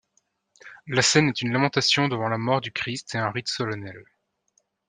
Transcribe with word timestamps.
La 0.87 1.03
scène 1.03 1.27
est 1.29 1.43
une 1.43 1.53
lamentation 1.53 2.07
devant 2.07 2.27
la 2.27 2.39
mort 2.39 2.59
du 2.59 2.71
Christ 2.71 3.13
et 3.13 3.19
un 3.19 3.29
rite 3.29 3.49
solennel. 3.49 4.03